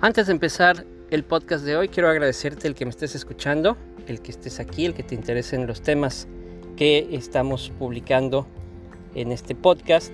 Antes 0.00 0.28
de 0.28 0.32
empezar 0.32 0.86
el 1.10 1.22
podcast 1.22 1.66
de 1.66 1.76
hoy, 1.76 1.88
quiero 1.88 2.08
agradecerte 2.08 2.66
el 2.66 2.74
que 2.74 2.86
me 2.86 2.90
estés 2.90 3.14
escuchando, 3.14 3.76
el 4.06 4.22
que 4.22 4.30
estés 4.30 4.58
aquí, 4.58 4.86
el 4.86 4.94
que 4.94 5.02
te 5.02 5.14
interesen 5.14 5.66
los 5.66 5.82
temas 5.82 6.28
que 6.76 7.08
estamos 7.12 7.70
publicando 7.78 8.46
en 9.14 9.32
este 9.32 9.54
podcast 9.54 10.12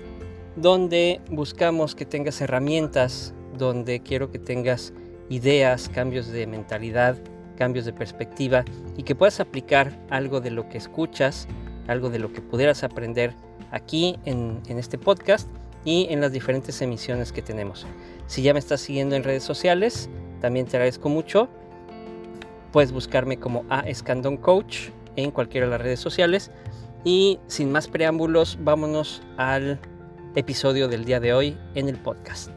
donde 0.55 1.21
buscamos 1.29 1.95
que 1.95 2.05
tengas 2.05 2.39
herramientas, 2.41 3.33
donde 3.57 4.01
quiero 4.01 4.31
que 4.31 4.39
tengas 4.39 4.93
ideas, 5.29 5.89
cambios 5.89 6.27
de 6.27 6.47
mentalidad, 6.47 7.17
cambios 7.57 7.85
de 7.85 7.93
perspectiva 7.93 8.63
y 8.97 9.03
que 9.03 9.15
puedas 9.15 9.39
aplicar 9.39 9.97
algo 10.09 10.41
de 10.41 10.51
lo 10.51 10.69
que 10.69 10.77
escuchas, 10.77 11.47
algo 11.87 12.09
de 12.09 12.19
lo 12.19 12.31
que 12.31 12.41
pudieras 12.41 12.83
aprender 12.83 13.33
aquí 13.71 14.17
en, 14.25 14.61
este 14.67 14.97
podcast 14.97 15.49
y 15.83 16.07
en 16.09 16.21
las 16.21 16.31
diferentes 16.31 16.81
emisiones 16.81 17.31
que 17.31 17.41
tenemos. 17.41 17.85
Si 18.27 18.41
ya 18.41 18.53
me 18.53 18.59
estás 18.59 18.81
siguiendo 18.81 19.15
en 19.15 19.23
redes 19.23 19.43
sociales, 19.43 20.09
también 20.41 20.65
te 20.65 20.77
agradezco 20.77 21.09
mucho. 21.09 21.47
Puedes 22.71 22.91
buscarme 22.91 23.37
como 23.37 23.63
A 23.69 23.81
Escandón 23.81 24.37
Coach 24.37 24.89
en 25.15 25.31
cualquiera 25.31 25.67
de 25.67 25.71
las 25.71 25.81
redes 25.81 25.99
sociales. 25.99 26.51
Y 27.03 27.39
sin 27.47 27.71
más 27.71 27.87
preámbulos, 27.87 28.57
vámonos 28.61 29.21
al 29.37 29.79
episodio 30.35 30.87
del 30.87 31.05
día 31.05 31.19
de 31.19 31.33
hoy 31.33 31.57
en 31.73 31.89
el 31.89 31.97
podcast. 31.97 32.51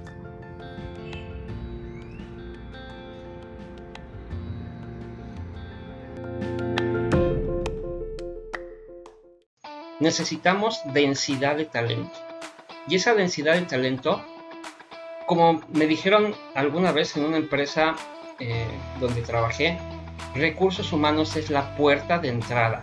Necesitamos 10.01 10.81
densidad 10.93 11.57
de 11.57 11.65
talento. 11.65 12.13
Y 12.87 12.97
esa 12.97 13.15
densidad 13.15 13.55
de 13.55 13.63
talento 13.63 14.23
como 15.29 15.61
me 15.75 15.87
dijeron 15.87 16.35
alguna 16.55 16.91
vez 16.91 17.15
en 17.17 17.25
una 17.27 17.37
empresa 17.37 17.95
eh, 18.41 18.67
donde 18.99 19.21
trabajé, 19.21 19.79
recursos 20.35 20.91
humanos 20.91 21.37
es 21.37 21.51
la 21.51 21.77
puerta 21.77 22.19
de 22.19 22.31
entrada. 22.31 22.83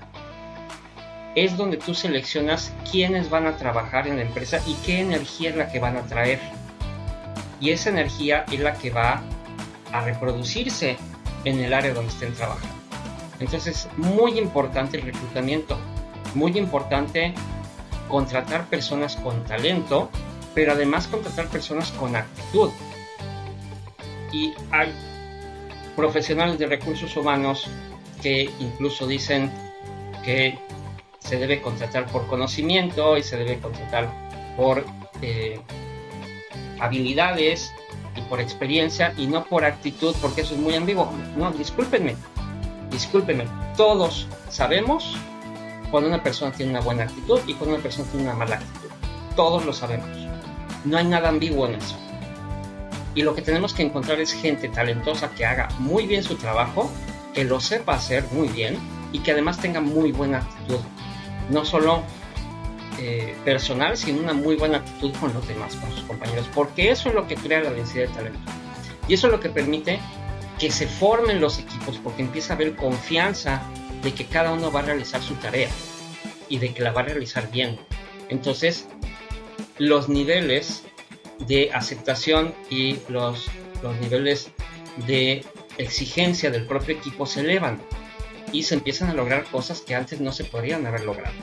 Es 1.35 1.57
donde 1.57 1.77
tú 1.77 1.93
seleccionas 1.93 2.73
quiénes 2.89 3.29
van 3.29 3.45
a 3.45 3.57
trabajar 3.57 4.07
en 4.07 4.17
la 4.17 4.23
empresa 4.23 4.61
y 4.65 4.73
qué 4.85 5.01
energía 5.01 5.49
es 5.49 5.55
la 5.55 5.71
que 5.71 5.79
van 5.79 5.97
a 5.97 6.03
traer. 6.03 6.39
Y 7.59 7.71
esa 7.71 7.89
energía 7.89 8.45
es 8.51 8.59
la 8.59 8.73
que 8.73 8.89
va 8.89 9.21
a 9.91 10.01
reproducirse 10.01 10.97
en 11.43 11.59
el 11.59 11.73
área 11.73 11.93
donde 11.93 12.11
estén 12.11 12.33
trabajando. 12.33 12.75
Entonces, 13.39 13.87
muy 13.97 14.39
importante 14.39 14.97
el 14.97 15.03
reclutamiento, 15.03 15.77
muy 16.33 16.57
importante 16.57 17.33
contratar 18.07 18.65
personas 18.69 19.15
con 19.17 19.43
talento 19.43 20.09
pero 20.55 20.71
además 20.71 21.05
contratar 21.07 21.47
personas 21.49 21.91
con 21.91 22.15
actitud. 22.15 22.71
Y 24.31 24.53
hay 24.71 24.91
profesionales 25.95 26.57
de 26.57 26.65
recursos 26.65 27.15
humanos 27.15 27.67
que 28.21 28.49
incluso 28.59 29.05
dicen 29.05 29.51
que 30.23 30.57
se 31.25 31.37
debe 31.37 31.61
contratar 31.61 32.05
por 32.05 32.27
conocimiento 32.27 33.17
y 33.17 33.23
se 33.23 33.37
debe 33.37 33.59
contratar 33.59 34.07
por 34.55 34.85
eh, 35.21 35.59
habilidades 36.79 37.73
y 38.15 38.21
por 38.21 38.39
experiencia 38.39 39.13
y 39.17 39.27
no 39.27 39.43
por 39.43 39.65
actitud, 39.65 40.15
porque 40.21 40.41
eso 40.41 40.53
es 40.53 40.59
muy 40.61 40.75
ambiguo. 40.75 41.11
No, 41.35 41.51
discúlpenme, 41.51 42.15
discúlpenme, 42.91 43.45
todos 43.75 44.27
sabemos 44.49 45.17
cuando 45.91 46.09
una 46.09 46.21
persona 46.21 46.51
tiene 46.51 46.71
una 46.71 46.81
buena 46.81 47.03
actitud 47.03 47.39
y 47.47 47.53
cuando 47.53 47.75
una 47.75 47.83
persona 47.83 48.07
tiene 48.11 48.25
una 48.25 48.35
mala 48.35 48.55
actitud. 48.55 48.89
Todos 49.35 49.65
lo 49.65 49.73
sabemos. 49.73 50.09
No 50.85 50.97
hay 50.97 51.05
nada 51.05 51.29
ambiguo 51.29 51.67
en 51.67 51.75
eso. 51.75 51.97
Y 53.15 53.23
lo 53.23 53.33
que 53.33 53.41
tenemos 53.41 53.73
que 53.73 53.83
encontrar 53.83 54.19
es 54.19 54.33
gente 54.33 54.69
talentosa 54.69 55.31
que 55.31 55.45
haga 55.45 55.69
muy 55.79 56.05
bien 56.05 56.23
su 56.23 56.35
trabajo, 56.35 56.91
que 57.33 57.43
lo 57.45 57.59
sepa 57.59 57.95
hacer 57.95 58.25
muy 58.31 58.49
bien 58.49 58.77
y 59.11 59.19
que 59.19 59.31
además 59.31 59.57
tenga 59.59 59.81
muy 59.81 60.11
buena 60.11 60.39
actitud. 60.39 60.79
No 61.49 61.65
solo 61.65 62.03
eh, 62.99 63.35
personal, 63.43 63.97
sino 63.97 64.21
una 64.21 64.33
muy 64.33 64.55
buena 64.55 64.77
actitud 64.77 65.11
con 65.19 65.33
los 65.33 65.47
demás, 65.47 65.75
con 65.75 65.91
sus 65.91 66.03
compañeros, 66.03 66.47
porque 66.53 66.91
eso 66.91 67.09
es 67.09 67.15
lo 67.15 67.27
que 67.27 67.35
crea 67.35 67.61
la 67.61 67.71
densidad 67.71 68.07
de 68.07 68.13
talento. 68.13 68.39
Y 69.07 69.15
eso 69.15 69.27
es 69.27 69.33
lo 69.33 69.39
que 69.39 69.49
permite 69.49 69.99
que 70.57 70.71
se 70.71 70.87
formen 70.87 71.41
los 71.41 71.59
equipos, 71.59 71.99
porque 72.03 72.21
empieza 72.21 72.53
a 72.53 72.55
haber 72.55 72.75
confianza 72.75 73.61
de 74.01 74.13
que 74.13 74.25
cada 74.25 74.53
uno 74.53 74.71
va 74.71 74.79
a 74.79 74.83
realizar 74.83 75.21
su 75.21 75.33
tarea 75.35 75.69
y 76.47 76.59
de 76.59 76.73
que 76.73 76.83
la 76.83 76.91
va 76.91 77.01
a 77.01 77.05
realizar 77.05 77.51
bien. 77.51 77.77
Entonces, 78.29 78.87
los 79.77 80.07
niveles 80.07 80.83
de 81.39 81.71
aceptación 81.73 82.53
y 82.69 82.99
los, 83.09 83.47
los 83.83 83.95
niveles 83.99 84.51
de 85.05 85.43
exigencia 85.77 86.49
del 86.49 86.65
propio 86.65 86.95
equipo 86.95 87.25
se 87.25 87.41
elevan 87.41 87.81
y 88.55 88.63
se 88.63 88.75
empiezan 88.75 89.09
a 89.09 89.13
lograr 89.13 89.43
cosas 89.51 89.81
que 89.81 89.95
antes 89.95 90.21
no 90.21 90.31
se 90.31 90.45
podrían 90.45 90.85
haber 90.85 91.03
logrado. 91.03 91.35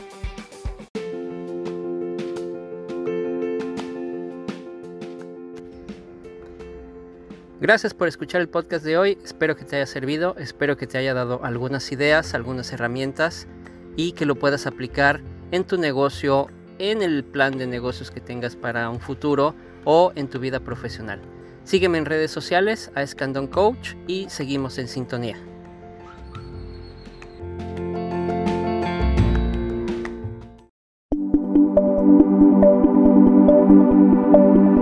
Gracias 7.60 7.92
por 7.92 8.08
escuchar 8.08 8.40
el 8.40 8.48
podcast 8.48 8.84
de 8.84 8.96
hoy, 8.96 9.18
espero 9.22 9.56
que 9.56 9.64
te 9.64 9.76
haya 9.76 9.86
servido, 9.86 10.34
espero 10.38 10.76
que 10.78 10.86
te 10.86 10.96
haya 10.96 11.12
dado 11.12 11.44
algunas 11.44 11.92
ideas, 11.92 12.32
algunas 12.32 12.72
herramientas 12.72 13.46
y 13.94 14.12
que 14.12 14.24
lo 14.24 14.34
puedas 14.34 14.66
aplicar 14.66 15.20
en 15.50 15.64
tu 15.64 15.76
negocio 15.76 16.48
en 16.78 17.02
el 17.02 17.24
plan 17.24 17.58
de 17.58 17.66
negocios 17.66 18.10
que 18.10 18.20
tengas 18.20 18.56
para 18.56 18.88
un 18.88 19.00
futuro 19.00 19.54
o 19.84 20.12
en 20.16 20.28
tu 20.28 20.40
vida 20.40 20.60
profesional. 20.60 21.20
Sígueme 21.64 21.98
en 21.98 22.06
redes 22.06 22.30
sociales 22.30 22.90
a 22.94 23.02
Escandón 23.02 23.48
Coach 23.48 23.94
y 24.08 24.28
seguimos 24.30 24.78
en 24.78 24.88
sintonía. 24.88 25.51
Thank 32.32 32.62
you. 34.76 34.81